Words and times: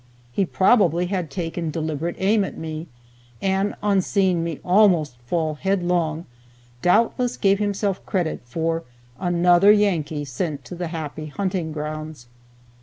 He 0.31 0.45
probably 0.45 1.05
had 1.05 1.29
taken 1.29 1.69
deliberate 1.69 2.15
aim 2.17 2.43
at 2.43 2.57
me, 2.57 2.87
and 3.39 3.75
on 3.83 4.01
seeing 4.01 4.43
me 4.43 4.59
almost 4.65 5.15
fall 5.27 5.53
headlong, 5.61 6.25
doubtless 6.81 7.37
gave 7.37 7.59
himself 7.59 8.03
credit 8.07 8.41
for 8.43 8.81
another 9.19 9.71
Yankee 9.71 10.25
sent 10.25 10.65
to 10.65 10.73
"the 10.73 10.87
happy 10.87 11.27
hunting 11.27 11.71
grounds." 11.71 12.25